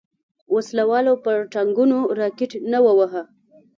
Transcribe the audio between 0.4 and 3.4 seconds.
وسله والو پر ټانګونو راکټ نه وواهه.